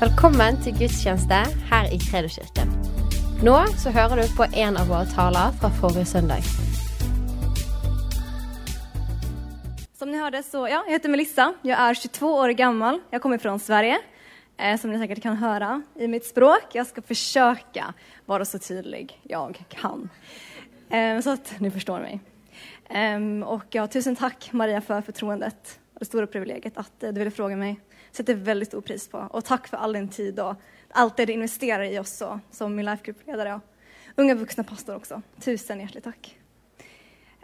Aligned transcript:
Velkommen 0.00 0.56
til 0.64 0.72
gudstjeneste 0.78 1.38
her 1.68 1.90
i 1.92 1.98
Kredoskirken. 2.00 2.70
Nå 3.44 3.56
så 3.76 3.90
hører 3.92 4.22
du 4.22 4.30
på 4.32 4.46
en 4.56 4.78
av 4.80 4.88
våre 4.88 5.04
taler 5.12 5.52
fra 5.60 5.68
forrige 5.76 6.06
søndag. 6.08 6.46
Som 9.98 10.08
ni 10.08 10.16
hörde 10.16 10.40
så, 10.42 10.64
ja, 10.68 10.80
jag 10.86 10.92
heter 10.92 11.08
Melissa, 11.08 11.54
jag 11.62 11.78
är 11.78 11.94
22 11.94 12.32
år 12.34 12.48
gammal, 12.48 13.00
jag 13.10 13.22
kommer 13.22 13.38
från 13.38 13.58
Sverige, 13.58 13.98
eh, 14.56 14.80
som 14.80 14.90
ni 14.90 14.98
säkert 14.98 15.22
kan 15.22 15.36
höra 15.36 15.82
i 15.94 16.08
mitt 16.08 16.24
språk. 16.24 16.64
Jag 16.72 16.86
ska 16.86 17.02
försöka 17.02 17.94
vara 18.26 18.44
så 18.44 18.58
tydlig 18.58 19.20
jag 19.22 19.64
kan, 19.68 20.10
eh, 20.90 21.20
så 21.20 21.30
att 21.30 21.60
ni 21.60 21.70
förstår 21.70 22.00
mig. 22.00 22.20
Eh, 22.88 23.48
och 23.48 23.64
ja, 23.70 23.86
tusen 23.86 24.16
tack 24.16 24.52
Maria 24.52 24.80
för 24.80 25.00
förtroendet 25.00 25.80
det 26.00 26.06
stora 26.06 26.26
privilegiet 26.26 26.76
att 26.76 27.02
eh, 27.02 27.12
du 27.12 27.18
ville 27.18 27.30
fråga 27.30 27.56
mig. 27.56 27.80
sätter 28.12 28.34
väldigt 28.34 28.68
stor 28.68 28.80
pris 28.80 29.08
på. 29.08 29.28
Och 29.30 29.44
tack 29.44 29.68
för 29.68 29.76
all 29.76 29.92
din 29.92 30.08
tid 30.08 30.40
och 30.40 30.54
allt 30.90 31.16
det 31.16 31.26
du 31.26 31.32
investerar 31.32 31.82
i 31.82 31.98
oss 31.98 32.20
och, 32.20 32.38
som 32.50 32.76
min 32.76 32.86
lifegruppledare 32.86 33.54
och 33.54 33.60
unga 34.16 34.34
vuxna 34.34 34.64
pastor 34.64 34.96
också. 34.96 35.22
Tusen 35.40 35.80
hjärtligt 35.80 36.04
tack. 36.04 36.38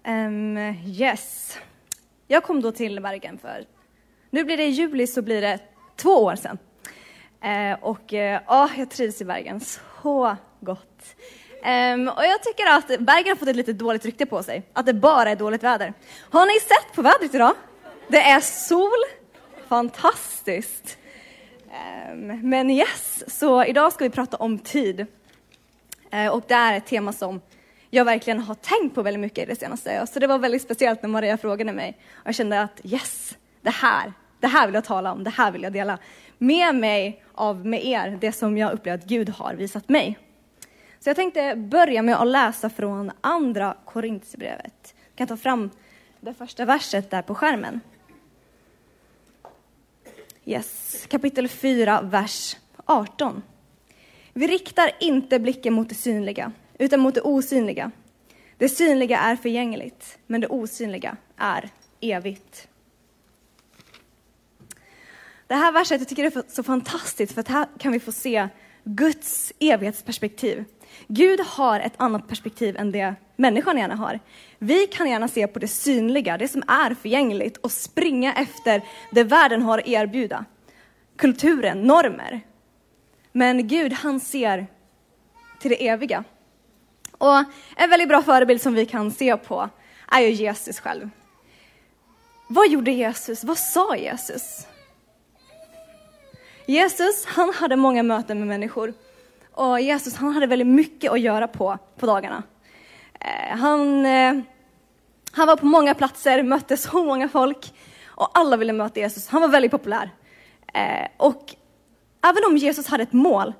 Um, 0.06 0.56
yes. 0.86 1.58
Jag 2.26 2.42
kom 2.42 2.62
då 2.62 2.72
till 2.72 3.00
Bergen 3.00 3.38
för, 3.38 3.64
nu 4.30 4.45
blir 4.45 4.56
det 4.56 4.64
i 4.64 4.70
juli 4.70 5.06
så 5.06 5.23
blir 5.23 5.40
det 5.40 5.59
två 5.96 6.10
år 6.10 6.36
sedan. 6.36 6.59
Uh, 7.45 7.84
och 7.84 8.12
uh, 8.12 8.18
ja, 8.18 8.70
jag 8.76 8.90
trivs 8.90 9.20
i 9.20 9.24
Bergen 9.24 9.60
så 9.60 10.36
gott. 10.60 11.16
Um, 11.64 12.09
och 12.09 12.24
jag 12.24 12.42
tycker 12.42 12.66
att 12.66 12.88
Bergen 12.88 13.28
har 13.28 13.36
fått 13.36 13.48
ett 13.48 13.56
lite 13.56 13.73
dåligt 13.73 14.04
rykte 14.04 14.26
på 14.26 14.42
sig, 14.42 14.62
att 14.73 14.86
det 14.86 14.95
bara 14.95 15.30
är 15.30 15.36
dåligt 15.36 15.62
väder. 15.62 15.92
Har 16.30 16.46
ni 16.46 16.60
sett 16.60 16.95
på 16.95 17.02
vädret 17.02 17.34
idag? 17.34 17.54
Det 18.09 18.20
är 18.20 18.41
sol, 18.41 18.98
fantastiskt. 19.69 20.98
Ehm, 21.73 22.51
men 22.51 22.70
yes, 22.70 23.24
så 23.38 23.65
idag 23.65 23.93
ska 23.93 24.04
vi 24.04 24.10
prata 24.10 24.37
om 24.37 24.59
tid. 24.59 25.07
Ehm, 26.10 26.32
och 26.32 26.45
det 26.48 26.54
är 26.54 26.76
ett 26.76 26.87
tema 26.87 27.13
som 27.13 27.40
jag 27.90 28.04
verkligen 28.04 28.40
har 28.40 28.54
tänkt 28.54 28.95
på 28.95 29.02
väldigt 29.02 29.21
mycket 29.21 29.38
i 29.38 29.46
det 29.46 29.57
senaste. 29.57 30.07
Så 30.07 30.18
det 30.18 30.26
var 30.26 30.38
väldigt 30.38 30.63
speciellt 30.63 31.02
när 31.02 31.09
Maria 31.09 31.38
frågade 31.38 31.73
mig. 31.73 31.98
Och 32.13 32.26
jag 32.26 32.35
kände 32.35 32.63
att 32.63 32.80
yes, 32.85 33.37
det 33.63 33.71
här, 33.71 34.13
det 34.41 34.46
här 34.46 34.66
vill 34.66 34.74
jag 34.74 34.85
tala 34.85 35.13
om, 35.13 35.24
det 35.24 35.30
här 35.30 35.51
vill 35.51 35.63
jag 35.63 35.73
dela 35.73 35.98
med 36.38 36.74
mig 36.74 37.24
av 37.35 37.66
med 37.66 37.87
er, 37.87 38.18
det 38.20 38.32
som 38.32 38.59
jag 38.59 38.73
upplever 38.73 38.98
att 38.98 39.04
Gud 39.04 39.29
har 39.29 39.54
visat 39.54 39.88
mig. 39.88 40.18
Så 41.01 41.09
jag 41.10 41.16
tänkte 41.16 41.57
börja 41.57 42.02
med 42.02 42.20
att 42.20 42.29
läsa 42.29 42.70
från 42.70 43.10
andra 43.20 43.76
Korinthierbrevet. 43.85 44.95
Jag 45.09 45.16
kan 45.16 45.26
ta 45.26 45.37
fram 45.37 45.70
det 46.20 46.35
första 46.35 46.65
verset 46.65 47.10
där 47.10 47.23
på 47.23 47.35
skärmen. 47.35 47.80
Yes, 50.48 51.06
kapitel 51.08 51.48
4, 51.48 52.00
vers 52.02 52.56
18. 52.84 53.42
Vi 54.32 54.46
riktar 54.46 54.90
inte 55.00 55.38
blicken 55.38 55.72
mot 55.72 55.88
det 55.88 55.94
synliga, 55.94 56.52
utan 56.78 57.00
mot 57.00 57.14
det 57.14 57.20
osynliga. 57.20 57.90
Det 58.58 58.68
synliga 58.68 59.18
är 59.18 59.36
förgängligt, 59.36 60.18
men 60.26 60.40
det 60.40 60.46
osynliga 60.46 61.16
är 61.36 61.70
evigt. 62.00 62.68
Det 65.47 65.54
här 65.54 65.72
verset 65.72 66.00
jag 66.00 66.08
tycker 66.08 66.24
jag 66.24 66.36
är 66.36 66.42
så 66.48 66.62
fantastiskt, 66.62 67.32
för 67.32 67.41
att 67.41 67.48
här 67.48 67.66
kan 67.78 67.92
vi 67.92 68.00
få 68.00 68.12
se 68.12 68.48
Guds 68.84 69.52
evighetsperspektiv. 69.58 70.64
Gud 71.08 71.41
har 71.41 71.80
ett 71.80 71.94
annat 71.97 72.28
perspektiv 72.28 72.76
än 72.76 72.92
det 72.92 73.14
människan 73.37 73.78
gärna 73.78 73.94
har. 73.94 74.20
Vi 74.59 74.87
kan 74.87 75.10
gärna 75.10 75.28
se 75.28 75.47
på 75.47 75.59
det 75.59 75.69
synliga, 75.69 76.38
det 76.38 76.48
som 76.48 76.62
är 76.69 76.94
förgängligt 76.94 77.56
och 77.56 77.72
springa 77.72 78.34
efter 78.34 78.82
det 79.10 79.25
världen 79.25 79.62
har 79.62 79.78
att 79.78 79.88
erbjuda. 79.88 80.44
Kulturen, 81.16 81.82
normer. 81.82 82.41
Men 83.32 83.69
Gud, 83.69 83.92
han 83.92 84.20
ser 84.20 84.66
till 85.60 85.70
det 85.70 85.88
eviga. 85.88 86.25
Och 87.19 87.44
en 87.76 87.91
väldigt 87.91 88.08
bra 88.08 88.22
förebild 88.22 88.60
som 88.60 88.74
vi 88.74 88.86
kan 88.86 89.10
se 89.10 89.36
på 89.36 89.68
är 90.12 90.20
ju 90.20 90.30
Jesus 90.30 90.80
själv. 90.80 91.10
Vad 92.48 92.70
gjorde 92.70 92.91
Jesus? 92.91 93.44
Vad 93.44 93.58
sa 93.58 93.97
Jesus? 93.97 94.66
Jesus, 96.66 97.24
han 97.26 97.53
hade 97.54 97.76
många 97.76 98.03
möten 98.03 98.38
med 98.38 98.48
människor. 98.48 98.94
Och 99.53 99.80
Jesus, 99.80 100.14
han 100.16 100.32
hade 100.32 100.47
väldigt 100.47 100.68
mycket 100.68 101.12
att 101.12 101.20
göra 101.20 101.48
på, 101.48 101.78
på 101.97 102.06
dagarna. 102.06 102.42
Eh, 103.21 103.59
han, 103.59 104.06
eh, 104.06 104.34
han 105.32 105.47
var 105.47 105.56
på 105.56 105.66
många 105.66 105.94
platser, 105.94 106.43
mötte 106.43 106.77
så 106.77 107.04
många 107.04 107.28
folk 107.28 107.75
och 108.06 108.38
alla 108.38 108.56
ville 108.56 108.72
möta 108.72 109.00
Jesus. 109.00 109.28
Han 109.28 109.41
var 109.41 109.49
väldigt 109.49 109.71
populär. 109.71 110.10
Eh, 110.75 111.09
och 111.16 111.54
även 112.25 112.44
om 112.47 112.56
Jesus 112.56 112.87
hade 112.87 113.03
ett 113.03 113.12
mål 113.12 113.54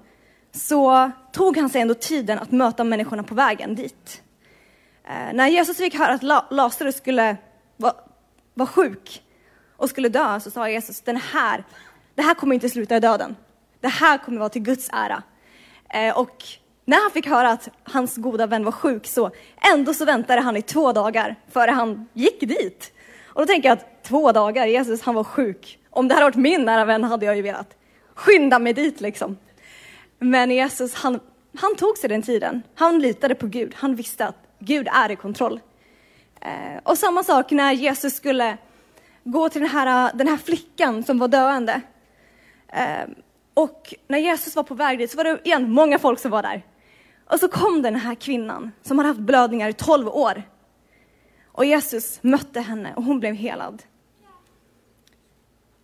så 0.53 1.11
tog 1.33 1.57
han 1.57 1.69
sig 1.69 1.81
ändå 1.81 1.95
tiden 1.95 2.39
att 2.39 2.51
möta 2.51 2.85
människorna 2.85 3.23
på 3.23 3.35
vägen 3.35 3.75
dit. 3.75 4.23
När 5.33 5.49
Jesus 5.49 5.77
fick 5.77 5.99
höra 5.99 6.15
att 6.15 6.53
Lazarus 6.53 6.97
skulle 6.97 7.37
vara, 7.77 7.95
var 8.55 8.67
sjuk 8.67 9.23
och 9.77 9.91
skulle 9.91 10.09
dö 10.09 10.41
så 10.41 10.51
sa 10.51 10.69
Jesus, 10.69 11.01
den 11.01 11.17
här, 11.17 11.65
det 12.15 12.23
här 12.23 12.35
kommer 12.35 12.55
inte 12.55 12.69
sluta 12.69 12.97
i 12.97 13.01
döden. 13.01 13.37
Det 13.81 13.89
här 13.89 14.19
kommer 14.19 14.39
vara 14.39 14.49
till 14.49 14.63
Guds 14.63 14.91
ära. 14.93 15.23
Och 16.15 16.45
när 16.89 17.03
han 17.03 17.11
fick 17.11 17.27
höra 17.27 17.51
att 17.51 17.69
hans 17.85 18.17
goda 18.17 18.47
vän 18.47 18.65
var 18.65 18.73
sjuk 18.73 19.07
så 19.07 19.31
ändå 19.73 19.95
så 19.95 20.05
väntade 20.05 20.41
han 20.41 20.57
i 20.57 20.63
två 20.63 20.93
dagar 20.93 21.37
före 21.51 21.71
han 21.71 22.09
gick 22.13 22.41
dit. 22.41 22.93
Och 23.27 23.41
då 23.41 23.47
tänker 23.47 23.69
jag 23.69 23.79
att 23.79 24.05
två 24.05 24.33
dagar, 24.33 24.67
Jesus 24.67 25.03
han 25.03 25.15
var 25.15 25.25
sjuk. 25.25 25.79
Om 25.91 26.09
det 26.09 26.15
hade 26.15 26.27
varit 26.27 26.37
min 26.37 26.65
nära 26.65 26.85
vän 26.85 27.05
hade 27.05 27.27
jag 27.27 27.37
ju 27.37 27.43
velat 27.43 27.77
skynda 28.15 28.59
mig 28.59 28.73
dit 28.73 29.01
liksom. 29.01 29.37
Men 30.19 30.51
Jesus 30.51 30.95
han, 30.95 31.21
han 31.59 31.77
tog 31.77 31.99
sig 31.99 32.09
den 32.09 32.23
tiden. 32.23 32.63
Han 32.75 32.99
litade 32.99 33.35
på 33.35 33.47
Gud. 33.47 33.75
Han 33.77 33.95
visste 33.95 34.27
att 34.27 34.37
Gud 34.59 34.89
är 34.93 35.11
i 35.11 35.17
kontroll. 35.17 35.61
Eh, 36.41 36.81
och 36.83 36.99
samma 36.99 37.23
sak 37.25 37.51
när 37.51 37.73
Jesus 37.73 38.15
skulle 38.15 38.57
gå 39.25 39.49
till 39.49 39.61
den 39.61 39.71
här, 39.71 40.13
den 40.15 40.29
här 40.29 40.37
flickan 40.37 41.05
som 41.05 41.19
var 41.19 41.29
döende. 41.29 41.81
Eh, 42.69 43.09
och 43.55 43.95
när 44.09 44.19
Jesus 44.19 44.57
var 44.57 44.63
på 44.63 44.75
väg 44.75 44.99
dit 44.99 45.11
så 45.11 45.17
var 45.17 45.25
det 45.25 45.39
igen 45.45 45.71
många 45.71 45.99
folk 45.99 46.19
som 46.19 46.31
var 46.31 46.43
där. 46.43 46.63
Och 47.27 47.41
så 47.41 47.49
kom 47.49 47.83
den 47.83 47.97
här 47.97 48.15
kvinnan 48.15 48.73
som 48.83 48.99
hade 48.99 49.09
haft 49.09 49.21
blödningar 49.21 49.69
i 49.69 49.73
tolv 49.73 50.09
år. 50.09 50.43
Och 51.47 51.65
Jesus 51.65 52.19
mötte 52.23 52.61
henne 52.61 52.95
och 52.95 53.03
hon 53.03 53.21
blev 53.21 53.35
helad. 53.35 53.83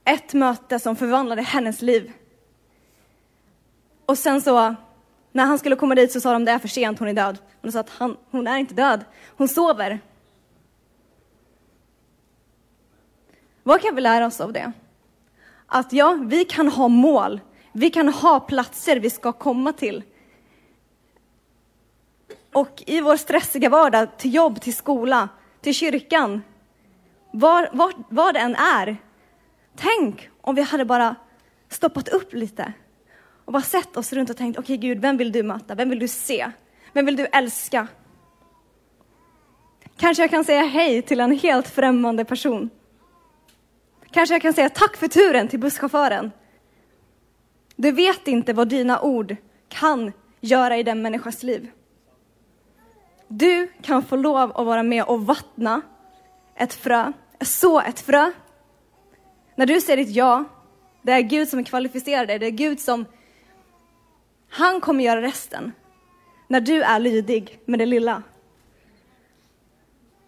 Ett 0.05 0.35
möte 0.35 0.79
som 0.79 0.97
förvandlade 0.97 1.43
hennes 1.43 1.83
liv. 1.83 2.13
Och 4.07 4.19
sen 4.19 4.41
så, 4.41 4.75
när 5.33 5.45
han 5.45 5.59
skulle 5.59 5.77
komma 5.77 5.95
dit 5.95 6.13
så 6.13 6.21
sa 6.21 6.33
de 6.33 6.45
det 6.45 6.53
är 6.53 6.59
för 6.59 6.69
sent, 6.69 6.99
hon 6.99 7.09
är 7.09 7.15
död. 7.15 7.39
Och 7.61 7.67
de 7.67 7.73
sa 7.73 7.81
att 7.81 7.91
han, 7.91 8.17
hon 8.31 8.47
är 8.47 8.57
inte 8.57 8.75
död, 8.75 9.05
hon 9.37 9.49
sover. 9.49 10.01
Vad 13.63 13.81
kan 13.81 13.95
vi 13.95 14.01
lära 14.01 14.27
oss 14.27 14.41
av 14.41 14.53
det? 14.53 14.73
Att 15.67 15.93
ja, 15.93 16.19
vi 16.25 16.45
kan 16.45 16.69
ha 16.69 16.89
mål, 16.89 17.41
vi 17.73 17.91
kan 17.91 18.09
ha 18.09 18.41
platser 18.41 18.97
vi 18.97 19.11
ska 19.11 19.33
komma 19.33 19.73
till. 19.73 20.05
Och 22.53 22.83
i 22.87 23.01
vår 23.01 23.17
stressiga 23.17 23.69
vardag, 23.69 24.19
till 24.19 24.35
jobb, 24.35 24.61
till 24.61 24.75
skola, 24.75 25.29
till 25.61 25.75
kyrkan, 25.75 26.43
var, 27.31 27.71
var, 27.73 27.93
var 28.09 28.33
det 28.33 28.39
än 28.39 28.55
är. 28.55 28.97
Tänk 29.77 30.29
om 30.41 30.55
vi 30.55 30.63
hade 30.63 30.85
bara 30.85 31.17
stoppat 31.69 32.09
upp 32.09 32.33
lite 32.33 32.73
och 33.45 33.53
bara 33.53 33.63
sett 33.63 33.97
oss 33.97 34.13
runt 34.13 34.31
och 34.31 34.37
tänkt, 34.37 34.59
okej 34.59 34.75
okay, 34.75 34.89
Gud, 34.89 35.01
vem 35.01 35.17
vill 35.17 35.33
du 35.33 35.43
möta? 35.43 35.75
Vem 35.75 35.91
vill 35.91 35.99
du 35.99 36.09
se? 36.09 36.51
Vem 36.93 37.07
vill 37.07 37.17
du 37.17 37.27
älska? 37.27 37.89
Kanske 39.97 40.23
jag 40.23 40.31
kan 40.31 40.45
säga 40.45 40.63
hej 40.63 41.03
till 41.03 41.21
en 41.21 41.39
helt 41.39 41.69
främmande 41.69 42.25
person. 42.25 42.71
Kanske 44.11 44.35
jag 44.35 44.43
kan 44.43 44.53
säga 44.53 44.69
tack 44.69 44.97
för 44.97 45.09
turen 45.09 45.49
till 45.49 45.61
busschauffören. 45.61 46.31
Du 47.77 47.93
vet 47.93 48.29
inte 48.29 48.53
vad 48.53 48.69
dina 48.69 49.01
ord 49.01 49.37
kan 49.69 50.13
göra 50.41 50.77
i 50.77 50.83
den 50.83 51.03
människas 51.03 51.43
liv. 51.43 51.71
Du 53.35 53.69
kan 53.83 54.03
få 54.03 54.17
lov 54.17 54.37
att 54.37 54.67
vara 54.67 54.83
med 54.83 55.05
och 55.05 55.27
vattna 55.27 55.83
ett 56.57 56.75
frö, 56.75 57.13
så 57.41 57.81
ett 57.81 58.01
frö. 58.01 58.33
När 59.55 59.67
du 59.67 59.81
säger 59.81 59.97
ditt 59.97 60.17
ja, 60.17 60.45
det 61.03 61.13
är 61.13 61.21
Gud 61.21 61.49
som 61.49 61.65
kvalificerar 61.65 62.27
dig, 62.27 62.39
det 62.39 62.47
är 62.47 62.51
Gud 62.51 62.81
som, 62.81 63.05
han 64.49 64.81
kommer 64.81 65.05
göra 65.05 65.23
resten. 65.23 65.73
När 66.49 66.61
du 66.61 66.83
är 66.83 66.99
lydig 66.99 67.61
med 67.65 67.79
det 67.79 67.87
lilla. 67.87 68.23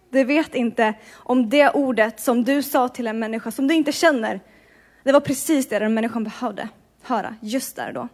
Du 0.09 0.23
vet 0.23 0.55
inte 0.55 0.93
om 1.13 1.49
det 1.49 1.69
ordet 1.69 2.19
som 2.19 2.43
du 2.43 2.63
sa 2.63 2.87
till 2.89 3.07
en 3.07 3.19
människa 3.19 3.51
som 3.51 3.67
du 3.67 3.73
inte 3.73 3.91
känner, 3.91 4.39
det 5.03 5.11
var 5.11 5.19
precis 5.19 5.69
det 5.69 5.79
den 5.79 5.93
människan 5.93 6.23
behövde 6.23 6.69
höra 7.01 7.35
just 7.41 7.75
där 7.75 7.93
då. 7.93 8.07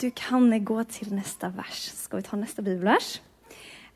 Du 0.00 0.10
kan 0.10 0.64
gå 0.64 0.84
till 0.84 1.14
nästa 1.14 1.48
vers. 1.48 1.90
Ska 1.94 2.16
vi 2.16 2.22
ta 2.22 2.36
nästa 2.36 2.62
bibelvers? 2.62 3.20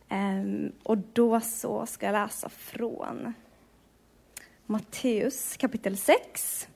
Ehm, 0.08 0.72
och 0.82 0.98
då 0.98 1.40
så 1.40 1.86
ska 1.86 2.06
jag 2.06 2.12
läsa 2.12 2.48
från 2.48 3.34
Matteus 4.66 5.56
kapitel 5.56 5.96
6, 5.96 6.68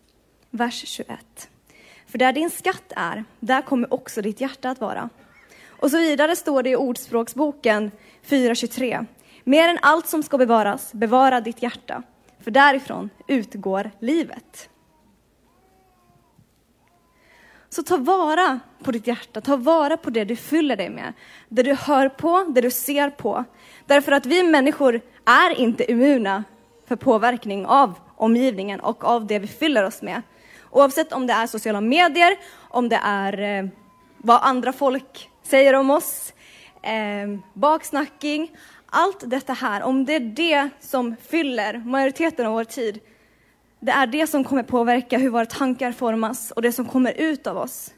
vers 0.51 0.85
21. 0.87 1.51
För 2.07 2.19
där 2.19 2.33
din 2.33 2.51
skatt 2.51 2.93
är, 2.97 3.25
där 3.41 3.63
kommer 3.63 3.95
också 3.95 4.23
ditt 4.23 4.41
hjärta 4.41 4.71
att 4.71 4.81
vara. 4.81 5.11
Och 5.67 5.91
så 5.91 5.99
vidare 5.99 6.37
står 6.37 6.63
det 6.63 6.71
i 6.71 6.77
Ordspråksboken 6.77 7.91
4.23. 8.27 9.07
Mer 9.45 9.69
än 9.69 9.79
allt 9.83 10.09
som 10.09 10.23
ska 10.23 10.39
bevaras, 10.39 10.93
bevara 10.93 11.41
ditt 11.41 11.63
hjärta, 11.63 12.03
för 12.41 12.51
därifrån 12.51 13.11
utgår 13.27 13.91
livet. 13.99 14.69
Så 17.79 17.83
ta 17.83 17.97
vara 17.97 18.61
på 18.83 18.93
ditt 18.93 19.07
hjärta, 19.07 19.41
ta 19.41 19.57
vara 19.57 19.97
på 19.97 20.11
det 20.11 20.25
du 20.25 20.37
fyller 20.37 20.77
dig 20.77 20.91
med. 20.91 21.13
Det 21.49 21.63
du 21.63 21.75
hör 21.75 22.09
på, 22.09 22.45
det 22.49 22.61
du 22.61 22.71
ser 22.71 23.11
på. 23.11 23.45
Därför 23.87 24.13
att 24.13 24.27
vi 24.27 24.43
människor 24.43 25.01
är 25.25 25.61
inte 25.61 25.91
immuna 25.91 26.45
för 26.89 26.97
påverkning 26.97 27.67
av 27.67 27.95
omgivningen 28.17 28.81
och 28.81 29.05
av 29.05 29.27
det 29.27 29.39
vi 29.39 29.47
fyller 29.47 29.85
oss 29.85 30.03
med. 30.03 30.23
Oavsett 30.71 31.13
om 31.13 31.27
det 31.27 31.33
är 31.33 31.47
sociala 31.47 31.81
medier, 31.81 32.37
om 32.69 32.89
det 32.89 33.01
är 33.03 33.41
eh, 33.41 33.69
vad 34.17 34.41
andra 34.43 34.73
folk 34.73 35.31
säger 35.43 35.75
om 35.75 35.91
oss, 35.91 36.33
eh, 36.83 37.39
baksnacking, 37.53 38.51
allt 38.87 39.31
detta 39.31 39.53
här, 39.53 39.83
om 39.83 40.05
det 40.05 40.15
är 40.15 40.21
det 40.21 40.69
som 40.81 41.17
fyller 41.29 41.79
majoriteten 41.79 42.47
av 42.47 42.53
vår 42.53 42.65
tid, 42.65 43.01
det 43.81 43.93
är 43.93 44.07
det 44.07 44.27
som 44.27 44.45
kommer 44.45 44.63
påverka 44.63 45.19
hur 45.19 45.31
våra 45.31 45.47
tankar 45.47 45.93
formas 45.93 46.51
och 46.51 46.63
det 46.63 46.73
som 46.73 46.85
kommer 46.85 47.13
ut 47.13 47.47
av 47.47 47.57
oss. 47.57 47.95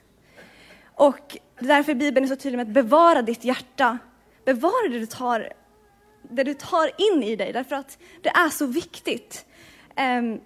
Och 0.95 1.39
därför 1.59 1.93
är 1.93 1.97
Bibeln 1.97 2.25
är 2.25 2.29
så 2.29 2.37
tydlig 2.37 2.57
med 2.57 2.67
att 2.67 2.75
bevara 2.75 3.23
ditt 3.23 3.45
hjärta. 3.45 3.99
Bevara 4.45 4.89
det 4.91 4.99
du 4.99 5.07
tar, 5.07 5.53
det 6.23 6.45
du 6.45 6.55
tar 6.55 6.91
in 7.15 7.23
i 7.23 7.37
dig, 7.37 7.53
därför 7.53 7.77
att 7.77 7.99
det 8.23 8.29
är 8.29 8.49
så 8.49 8.67
viktigt. 8.67 9.47
Um, 10.19 10.41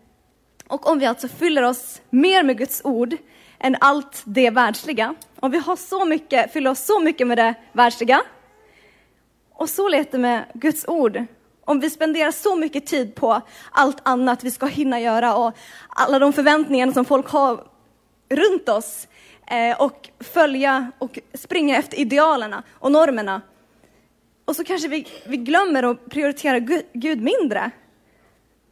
och 0.69 0.91
om 0.91 0.99
vi 0.99 1.07
alltså 1.07 1.29
fyller 1.29 1.63
oss 1.63 2.03
mer 2.11 2.43
med 2.43 2.59
Guds 2.59 2.81
ord 2.85 3.17
än 3.59 3.77
allt 3.81 4.23
det 4.25 4.51
världsliga, 4.51 5.15
om 5.41 5.51
vi 5.51 5.59
har 5.59 5.77
så 5.77 6.05
mycket, 6.05 6.53
fyller 6.53 6.71
oss 6.71 6.85
så 6.85 7.01
mycket 7.01 7.27
med 7.27 7.39
det 7.39 7.55
världsliga, 7.73 8.23
och 9.53 9.69
så 9.69 9.89
lite 9.89 10.19
med 10.19 10.45
Guds 10.55 10.89
ord, 10.89 11.25
om 11.64 11.81
vi 11.81 11.90
spenderar 11.90 12.31
så 12.31 12.56
mycket 12.56 12.87
tid 12.87 13.14
på 13.14 13.40
allt 13.70 13.96
annat 14.02 14.44
vi 14.44 14.50
ska 14.50 14.66
hinna 14.66 15.00
göra 15.00 15.37
och 15.37 15.52
alla 15.88 16.19
de 16.19 16.32
förväntningar 16.32 16.93
som 16.93 17.05
folk 17.05 17.28
har 17.28 17.64
runt 18.28 18.69
oss 18.69 19.08
eh, 19.46 19.81
och 19.81 20.11
följa 20.20 20.93
och 20.99 21.19
springa 21.34 21.78
efter 21.78 21.99
idealerna 21.99 22.62
och 22.72 22.93
normerna. 22.93 23.43
Och 24.44 24.56
så 24.56 24.64
kanske 24.64 24.88
vi, 24.88 25.06
vi 25.26 25.37
glömmer 25.37 25.82
att 25.82 26.11
prioritera 26.11 26.58
Gud 26.93 27.22
mindre. 27.22 27.70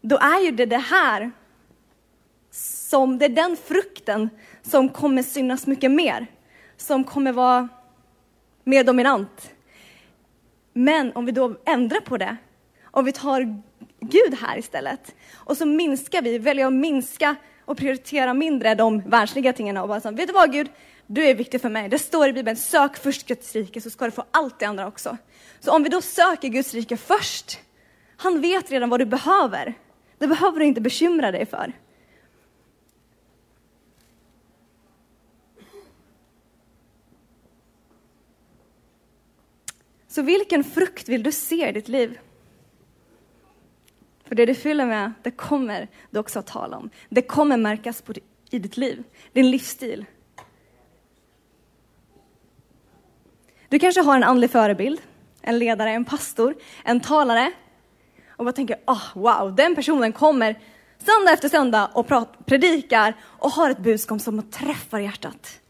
Då 0.01 0.17
är 0.17 0.41
ju 0.45 0.51
det 0.51 0.67
det 0.67 0.79
här 0.79 1.31
som, 2.51 3.19
det 3.19 3.25
är 3.25 3.29
den 3.29 3.57
frukten 3.57 4.31
som 4.63 4.89
kommer 4.89 5.23
synas 5.23 5.67
mycket 5.67 5.91
mer, 5.91 6.27
som 6.77 7.05
kommer 7.05 7.33
vara 7.33 7.69
mer 8.65 8.85
dominant. 8.85 9.51
Men 10.73 11.13
om 11.13 11.27
vi 11.27 11.33
då 11.33 11.55
ändrar 11.65 12.01
på 12.01 12.17
det 12.17 12.37
om 12.93 13.05
vi 13.05 13.13
tar 13.13 13.63
Gud 14.01 14.35
här 14.41 14.59
istället. 14.59 15.15
Och 15.35 15.57
så 15.57 15.67
minskar 15.67 16.23
vi, 16.23 16.39
väljer 16.39 16.67
att 16.67 16.73
minska 16.73 17.37
och 17.65 17.77
prioritera 17.77 18.35
mindre 18.35 18.75
de 18.75 19.01
världsliga 19.01 19.53
tingen 19.53 19.77
och 19.77 19.89
bara 19.89 20.01
så, 20.01 20.11
vet 20.11 20.29
du 20.29 20.33
vad 20.33 20.53
Gud, 20.53 20.71
du 21.07 21.25
är 21.25 21.35
viktig 21.35 21.61
för 21.61 21.69
mig. 21.69 21.89
Det 21.89 21.99
står 21.99 22.29
i 22.29 22.33
Bibeln, 22.33 22.57
sök 22.57 22.97
först 22.97 23.27
Guds 23.27 23.55
rike 23.55 23.81
så 23.81 23.91
ska 23.91 24.05
du 24.05 24.11
få 24.11 24.25
allt 24.31 24.59
det 24.59 24.67
andra 24.67 24.87
också. 24.87 25.17
Så 25.61 25.73
om 25.73 25.83
vi 25.83 25.89
då 25.89 26.01
söker 26.01 26.49
Guds 26.49 26.75
rike 26.75 26.97
först, 26.97 27.61
han 28.17 28.41
vet 28.41 28.71
redan 28.71 28.91
vad 28.91 29.01
du 29.01 29.07
behöver. 29.07 29.75
Det 30.19 30.27
behöver 30.27 30.59
du 30.59 30.65
inte 30.65 30.81
bekymra 30.81 31.31
dig 31.31 31.47
för. 31.47 31.73
Så 40.09 40.23
vilken 40.23 40.65
frukt 40.65 41.09
vill 41.09 41.23
du 41.23 41.33
se 41.33 41.69
i 41.69 41.73
ditt 41.73 41.89
liv? 41.89 42.19
För 44.25 44.35
det 44.35 44.47
du 44.47 44.55
fyller 44.55 44.87
med, 44.87 45.13
det 45.23 45.31
kommer 45.31 45.89
du 46.11 46.19
också 46.19 46.39
att 46.39 46.47
tala 46.47 46.77
om. 46.77 46.91
Det 47.09 47.23
kommer 47.23 47.57
märkas 47.57 48.03
på, 48.03 48.13
i 48.51 48.59
ditt 48.59 48.77
liv, 48.77 49.05
din 49.33 49.51
livsstil. 49.51 50.05
Du 53.69 53.79
kanske 53.79 54.01
har 54.01 54.17
en 54.17 54.23
andlig 54.23 54.51
förebild, 54.51 55.01
en 55.41 55.59
ledare, 55.59 55.91
en 55.91 56.05
pastor, 56.05 56.55
en 56.85 57.01
talare 57.01 57.53
och 58.29 58.45
bara 58.45 58.53
tänker, 58.53 58.77
oh, 58.87 59.03
wow, 59.15 59.55
den 59.55 59.75
personen 59.75 60.13
kommer 60.13 60.59
söndag 60.99 61.33
efter 61.33 61.49
söndag 61.49 61.91
och 61.95 62.07
predikar 62.47 63.15
och 63.23 63.51
har 63.51 63.71
ett 63.71 63.79
budskap 63.79 64.21
som 64.21 64.43
träffar 64.43 64.99
hjärtat. 64.99 65.61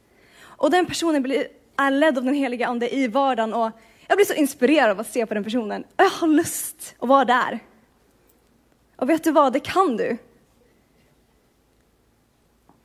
Och 0.42 0.70
den 0.70 0.86
personen 0.86 1.22
blir, 1.22 1.46
är 1.76 1.90
ledd 1.90 2.18
av 2.18 2.24
den 2.24 2.34
heliga 2.34 2.66
ande 2.66 2.94
i 2.94 3.08
vardagen 3.08 3.54
och 3.54 3.70
jag 4.06 4.18
blir 4.18 4.26
så 4.26 4.34
inspirerad 4.34 4.90
av 4.90 5.00
att 5.00 5.12
se 5.12 5.26
på 5.26 5.34
den 5.34 5.44
personen. 5.44 5.84
Jag 5.96 6.08
har 6.08 6.28
lust 6.28 6.94
att 6.98 7.08
vara 7.08 7.24
där. 7.24 7.60
Och 8.96 9.10
vet 9.10 9.24
du 9.24 9.32
vad, 9.32 9.52
det 9.52 9.60
kan 9.60 9.96
du. 9.96 10.18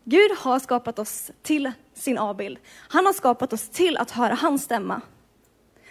Gud 0.09 0.31
har 0.37 0.59
skapat 0.59 0.99
oss 0.99 1.31
till 1.41 1.71
sin 1.93 2.17
avbild. 2.17 2.59
Han 2.67 3.05
har 3.05 3.13
skapat 3.13 3.53
oss 3.53 3.69
till 3.69 3.97
att 3.97 4.11
höra 4.11 4.33
hans 4.33 4.63
stämma. 4.63 5.01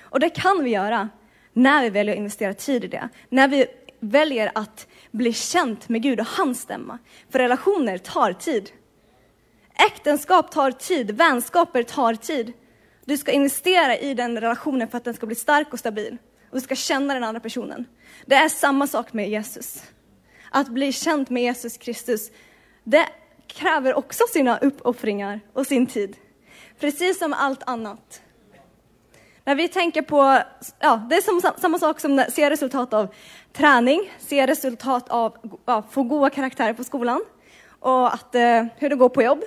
Och 0.01 0.21
det 0.21 0.31
kan 0.31 0.65
vi 0.65 0.71
göra 0.71 1.09
när 1.53 1.83
vi 1.83 1.91
väljer 1.91 2.15
att 2.15 2.19
investera 2.19 2.55
tid 2.55 2.85
i 2.85 2.89
det. 2.89 3.09
När 3.29 3.49
vi 3.49 3.67
väljer 4.01 4.53
att 4.55 4.87
bli 5.11 5.33
känt 5.33 5.89
med 5.89 6.03
Gud 6.03 6.21
och 6.21 6.27
hans 6.27 6.61
stämma. 6.61 6.99
För 7.31 7.39
relationer 7.39 7.99
tar 7.99 8.33
tid. 8.33 8.71
Äktenskap 9.87 10.51
tar 10.51 10.71
tid, 10.71 11.11
vänskaper 11.11 11.83
tar 11.83 12.15
tid. 12.15 12.53
Du 13.05 13.17
ska 13.17 13.33
investera 13.33 13.97
i 13.97 14.15
den 14.15 14.41
relationen 14.41 14.89
för 14.89 14.99
att 14.99 15.05
den 15.05 15.15
ska 15.15 15.27
bli 15.27 15.37
stark 15.37 15.73
och 15.73 15.79
stabil. 15.79 16.17
Och 16.51 16.57
du 16.57 16.61
ska 16.61 16.75
känna 16.75 17.15
den 17.15 17.25
andra 17.25 17.41
personen. 17.41 17.85
Det 18.27 18.35
är 18.35 18.49
samma 18.49 18.87
sak 18.87 19.13
med 19.13 19.31
Jesus 19.31 19.83
att 20.57 20.69
bli 20.69 20.93
känd 20.93 21.31
med 21.31 21.43
Jesus 21.43 21.77
Kristus, 21.77 22.31
det 22.85 23.09
kräver 23.47 23.95
också 23.95 24.25
sina 24.33 24.59
uppoffringar 24.59 25.41
och 25.53 25.67
sin 25.67 25.87
tid. 25.87 26.17
Precis 26.81 27.19
som 27.19 27.33
allt 27.33 27.63
annat. 27.67 28.23
När 29.45 29.55
vi 29.55 29.69
tänker 29.69 30.03
på, 30.03 30.43
ja, 30.79 31.07
det 31.11 31.17
är 31.17 31.23
som, 31.23 31.53
samma 31.61 31.79
sak 31.79 32.01
som 32.01 32.19
att 32.19 32.33
se 32.33 32.51
resultat 32.51 32.93
av 32.93 33.15
träning, 33.53 34.13
se 34.19 34.47
resultat 34.47 35.09
av 35.09 35.37
ja, 35.67 35.83
få 35.91 36.03
goda 36.03 36.31
karaktärer 36.31 36.73
på 36.73 36.85
skolan 36.85 37.21
och 37.81 38.15
att, 38.15 38.35
eh, 38.35 38.65
hur 38.77 38.91
det 38.91 38.97
går 38.97 39.09
på 39.09 39.23
jobb. 39.23 39.45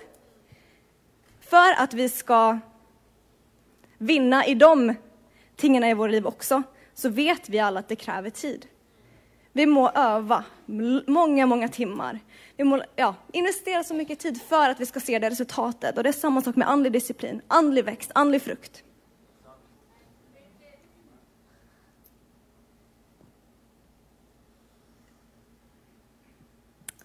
För 1.42 1.74
att 1.78 1.94
vi 1.94 2.10
ska 2.10 2.60
vinna 3.98 4.46
i 4.46 4.56
de 4.56 4.96
tingen 5.56 5.84
i 5.84 5.94
våra 5.94 6.12
liv 6.12 6.28
också, 6.28 6.64
så 6.94 7.10
vet 7.10 7.50
vi 7.50 7.60
alla 7.60 7.80
att 7.80 7.88
det 7.88 7.96
kräver 7.96 8.30
tid. 8.30 8.66
Vi 9.54 9.66
må 9.66 9.90
öva 9.90 10.44
många, 11.08 11.46
många 11.46 11.68
timmar. 11.68 12.20
Vi 12.58 12.64
må 12.64 12.84
ja, 12.96 13.16
investera 13.32 13.84
så 13.84 13.94
mycket 13.94 14.20
tid 14.20 14.42
för 14.42 14.70
att 14.70 14.80
vi 14.80 14.86
ska 14.86 15.00
se 15.00 15.20
det 15.20 15.30
resultatet. 15.30 15.98
Och 15.98 16.04
det 16.04 16.10
är 16.10 16.14
samma 16.14 16.42
sak 16.42 16.56
med 16.56 16.70
andlig 16.70 16.92
disciplin, 16.92 17.42
andlig 17.48 17.86
växt, 17.86 18.12
andlig 18.16 18.42
frukt. 18.42 18.84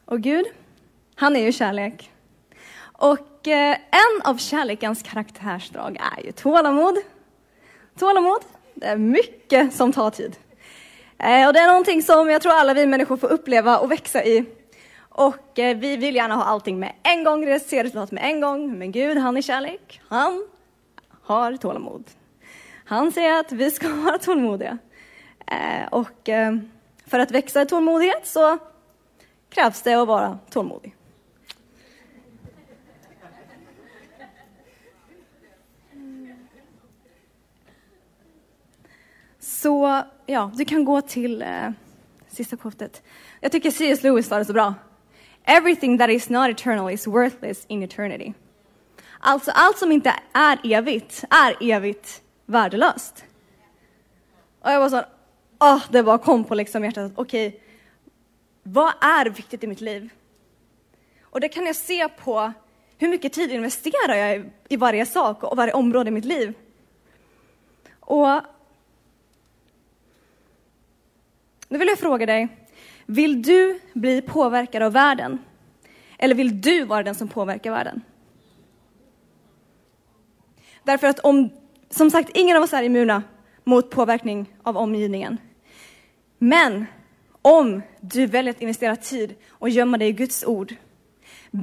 Och 0.05 0.21
Gud, 0.21 0.47
han 1.15 1.37
är 1.37 1.41
ju 1.41 1.53
kärlek. 1.53 2.11
Och 2.83 3.49
eh, 3.49 3.77
en 3.91 4.23
av 4.25 4.37
kärlekens 4.37 5.03
karaktärsdrag 5.03 5.99
är 6.17 6.25
ju 6.25 6.33
tålamod. 6.33 6.99
Tålamod, 7.99 8.41
det 8.75 8.87
är 8.87 8.97
mycket 8.97 9.75
som 9.75 9.93
tar 9.93 10.11
tid. 10.11 10.37
Eh, 11.19 11.47
och 11.47 11.53
det 11.53 11.61
är 11.61 11.67
någonting 11.67 12.03
som 12.03 12.31
jag 12.31 12.43
tror 12.43 12.53
alla 12.53 12.75
vi 12.75 12.87
människor 12.87 13.17
får 13.17 13.33
uppleva 13.33 13.79
och 13.79 13.91
växa 13.91 14.25
i. 14.25 14.45
Och 14.99 15.59
eh, 15.59 15.77
vi 15.77 15.97
vill 15.97 16.15
gärna 16.15 16.35
ha 16.35 16.45
allting 16.45 16.79
med 16.79 16.93
en 17.03 17.25
gång, 17.25 17.61
se 17.61 17.85
resultat 17.85 18.13
med 18.13 18.25
en 18.25 18.41
gång. 18.41 18.79
Men 18.79 18.93
Gud, 18.93 19.19
han 19.19 19.37
är 19.37 19.43
kärlek. 19.43 20.01
Han 20.09 20.47
har 21.23 21.57
tålamod. 21.57 22.05
Han 22.85 23.13
säger 23.13 23.41
att 23.41 23.53
vi 23.53 23.71
ska 23.71 23.89
vara 24.05 24.19
tålmodiga. 24.19 24.79
Eh, 25.47 25.89
och 25.91 26.29
för 27.07 27.19
att 27.19 27.31
växa 27.31 27.63
i 27.63 27.67
tålmodighet 27.67 28.27
så 28.27 28.59
krävs 29.49 29.83
det 29.83 29.95
att 29.95 30.09
vara 30.09 30.39
tålmodig. 30.51 30.95
Så 39.41 40.03
ja, 40.27 40.51
du 40.55 40.65
kan 40.65 40.85
gå 40.85 41.01
till 41.01 41.43
eh, 41.43 41.71
sista 42.29 42.57
kortet. 42.57 43.03
Jag 43.41 43.53
tycker 43.53 43.71
C.S. 43.71 44.03
Lewis 44.03 44.27
sa 44.27 44.39
det 44.39 44.45
så 44.45 44.53
bra. 44.53 44.75
Everything 45.45 45.99
that 45.99 46.11
is 46.11 46.29
not 46.29 46.51
eternal 46.51 46.91
is 46.91 47.07
worthless 47.07 47.65
in 47.69 47.83
eternity. 47.83 48.33
Alltså, 49.21 49.51
allt 49.55 49.79
som 49.79 49.93
inte 49.93 50.15
är 50.33 50.59
evigt 50.65 51.25
är 51.31 51.73
evigt 51.73 52.23
värdelöst. 52.47 53.25
Och 54.61 54.71
jag 54.71 54.81
var 54.81 54.89
så, 54.89 55.03
oh, 55.61 55.83
det 55.91 56.03
bara 56.03 56.19
kom 56.19 56.45
på 56.45 56.55
liksom 56.55 56.85
hjärtat, 56.85 57.13
okej, 57.15 57.49
okay, 57.49 57.61
vad 58.63 58.93
är 59.01 59.27
viktigt 59.27 59.65
i 59.65 59.67
mitt 59.67 59.81
liv? 59.81 60.09
Och 61.23 61.41
det 61.41 61.49
kan 61.49 61.67
jag 61.67 61.77
se 61.77 62.09
på 62.09 62.53
hur 62.99 63.09
mycket 63.09 63.33
tid 63.33 63.51
investerar 63.51 64.15
jag 64.15 64.37
i, 64.37 64.45
i 64.69 64.77
varje 64.77 65.07
sak 65.07 65.43
och 65.43 65.57
varje 65.57 65.73
område 65.73 66.09
i 66.09 66.13
mitt 66.13 66.25
liv. 66.25 66.55
Och 68.01 68.41
nu 71.69 71.79
vill 71.79 71.89
jag 71.89 71.99
fråga 71.99 72.27
dig, 72.27 72.49
vill 73.07 73.43
du 73.43 73.81
bli 73.93 74.23
påverkad 74.23 74.83
av 74.83 74.93
världen? 74.93 75.39
Eller 76.19 76.35
vill 76.35 76.61
du 76.61 76.85
vara 76.85 77.03
den 77.03 77.15
som 77.15 77.29
påverkar 77.29 77.71
världen? 77.71 78.03
Därför 80.83 81.07
att 81.07 81.19
om, 81.19 81.51
som 81.91 82.11
sagt, 82.11 82.31
ingen 82.35 82.57
av 82.57 82.63
oss 82.63 82.73
är 82.73 82.83
immuna 82.83 83.23
mot 83.65 83.91
påverkning 83.91 84.55
av 84.63 84.77
omgivningen. 84.77 85.39
Men 86.39 86.87
om 87.43 87.83
du 88.01 88.27
väljer 88.27 88.55
att 88.55 88.61
investera 88.61 88.97
tid 88.97 89.35
och 89.49 89.69
gömma 89.69 89.99
dig 89.99 90.09
i 90.09 90.13
Guds 90.13 90.45
ord, 90.45 90.75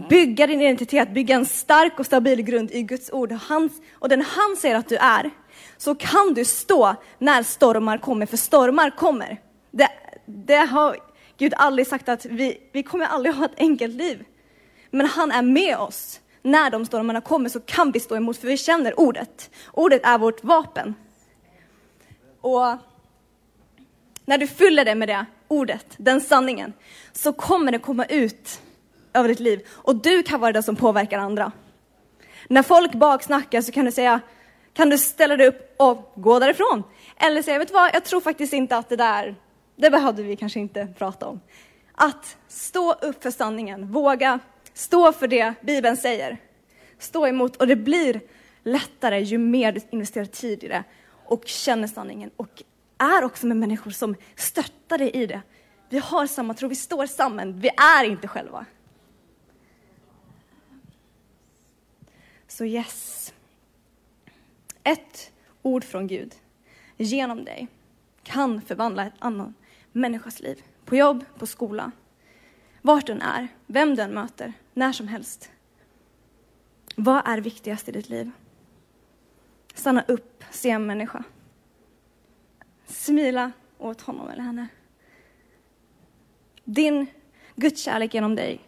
bygga 0.10 0.48
din 0.48 0.62
identitet, 0.62 1.14
bygga 1.14 1.36
en 1.36 1.46
stark 1.46 2.00
och 2.00 2.06
stabil 2.06 2.42
grund 2.42 2.72
i 2.72 2.84
Guds 2.84 3.12
ord 3.12 3.32
hans, 3.32 3.72
och 3.94 4.10
den 4.10 4.22
han 4.22 4.56
säger 4.58 4.76
att 4.76 4.90
du 4.90 4.98
är, 4.98 5.32
så 5.78 5.96
kan 5.96 6.34
du 6.34 6.46
stå 6.46 6.96
när 7.18 7.44
stormar 7.44 7.98
kommer, 7.98 8.26
för 8.26 8.38
stormar 8.38 8.90
kommer. 8.90 9.40
Det, 9.72 9.90
det 10.26 10.56
har 10.56 10.98
Gud 11.38 11.54
aldrig 11.58 11.88
sagt 11.88 12.10
att 12.10 12.26
vi, 12.26 12.58
vi 12.72 12.84
kommer 12.84 13.06
aldrig 13.06 13.36
ha 13.36 13.46
ett 13.46 13.58
enkelt 13.58 13.94
liv. 13.94 14.26
Men 14.90 15.06
han 15.06 15.32
är 15.32 15.42
med 15.42 15.78
oss. 15.78 16.20
När 16.42 16.70
de 16.70 16.86
stormarna 16.86 17.22
kommer 17.22 17.50
så 17.50 17.60
kan 17.60 17.92
vi 17.92 18.00
stå 18.00 18.16
emot, 18.16 18.38
för 18.38 18.48
vi 18.48 18.58
känner 18.58 19.00
ordet. 19.00 19.50
Ordet 19.72 20.02
är 20.04 20.18
vårt 20.18 20.44
vapen. 20.44 20.96
Och 22.42 22.78
när 24.26 24.38
du 24.38 24.48
fyller 24.48 24.86
det 24.86 24.96
med 24.96 25.08
det 25.08 25.26
ordet, 25.48 25.86
den 25.98 26.22
sanningen, 26.22 26.74
så 27.14 27.34
kommer 27.34 27.72
det 27.72 27.80
komma 27.80 28.06
ut 28.06 28.62
över 29.14 29.30
ditt 29.30 29.40
liv. 29.40 29.68
Och 29.70 29.96
du 29.96 30.24
kan 30.24 30.40
vara 30.40 30.52
den 30.52 30.64
som 30.64 30.76
påverkar 30.76 31.18
andra. 31.18 31.52
När 32.48 32.64
folk 32.64 32.94
baksnackar 32.94 33.62
så 33.62 33.72
kan 33.72 33.86
du 33.86 33.92
säga, 33.92 34.20
kan 34.74 34.90
du 34.90 34.98
ställa 34.98 35.38
dig 35.38 35.48
upp 35.48 35.76
och 35.80 36.14
gå 36.16 36.40
därifrån. 36.40 36.84
Eller 37.18 37.42
säga, 37.42 37.60
vet 37.60 37.68
du 37.68 37.74
vad, 37.74 37.90
jag 37.94 38.06
tror 38.06 38.22
faktiskt 38.22 38.54
inte 38.54 38.78
att 38.78 38.90
det 38.90 38.96
där, 38.96 39.36
det 39.82 39.90
behövde 39.90 40.24
vi 40.24 40.36
kanske 40.36 40.60
inte 40.60 40.88
prata 40.98 41.28
om. 41.28 41.42
Att 41.92 42.38
stå 42.48 42.94
upp 42.94 43.24
för 43.24 43.32
sanningen, 43.32 43.92
våga 43.92 44.40
stå 44.74 45.14
för 45.14 45.28
det 45.28 45.54
Bibeln 45.62 45.98
säger. 45.98 46.38
Stå 46.98 47.28
emot 47.28 47.56
och 47.56 47.68
det 47.68 47.76
blir 47.76 48.22
lättare 48.64 49.20
ju 49.20 49.38
mer 49.38 49.72
du 49.72 49.82
investerar 49.90 50.26
tid 50.26 50.64
i 50.64 50.68
det 50.68 50.84
och 51.26 51.48
känner 51.48 51.88
sanningen 51.88 52.32
och 52.36 52.64
är 52.98 53.24
också 53.24 53.48
med 53.48 53.58
människor 53.58 53.92
som 53.92 54.16
stöttar 54.36 54.98
dig 54.98 55.10
i 55.10 55.26
det. 55.26 55.42
Vi 55.90 55.98
har 55.98 56.28
samma 56.28 56.54
tro, 56.54 56.68
vi 56.68 56.76
står 56.76 57.06
samman, 57.06 57.60
vi 57.60 57.70
är 57.70 58.04
inte 58.04 58.28
själva. 58.28 58.66
Så 62.48 62.66
yes. 62.66 63.34
Ett 64.84 65.32
ord 65.62 65.84
från 65.84 66.08
Gud 66.08 66.36
genom 66.98 67.44
dig 67.46 67.68
kan 68.24 68.62
förvandla 68.62 69.06
ett 69.06 69.14
annan 69.20 69.54
människas 69.92 70.40
liv. 70.40 70.64
På 70.86 70.96
jobb, 70.96 71.26
på 71.38 71.48
skola, 71.48 71.92
vart 72.82 73.06
du 73.06 73.12
än 73.12 73.22
är, 73.22 73.48
vem 73.66 73.96
du 73.96 74.02
än 74.02 74.14
möter, 74.14 74.54
när 74.74 74.92
som 74.92 75.08
helst. 75.08 75.52
Vad 76.96 77.22
är 77.28 77.38
viktigast 77.38 77.90
i 77.90 77.92
ditt 77.92 78.10
liv? 78.10 78.32
Stanna 79.74 80.04
upp, 80.08 80.44
se 80.52 80.70
en 80.70 80.86
människa. 80.86 81.24
Smila 82.86 83.52
åt 83.78 84.02
honom 84.02 84.30
eller 84.30 84.44
henne. 84.44 84.68
Din 86.64 87.08
Guds 87.56 87.84
kärlek 87.84 88.14
genom 88.14 88.36
dig 88.36 88.62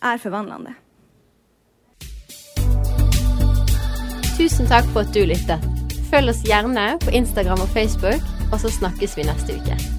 är 0.00 0.18
förvandlande. 0.18 0.74
Tusen 4.38 4.66
tack 4.66 4.92
för 4.92 5.00
att 5.00 5.14
du 5.14 5.26
lyssnade. 5.26 5.62
Följ 6.10 6.30
oss 6.30 6.48
gärna 6.48 6.98
på 6.98 7.10
Instagram 7.10 7.58
och 7.60 7.68
Facebook, 7.68 8.37
och 8.52 8.60
så 8.60 8.68
snackas 8.68 9.18
vi 9.18 9.24
nästa 9.24 9.52
vecka. 9.52 9.97